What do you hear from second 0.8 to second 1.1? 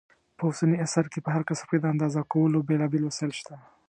عصر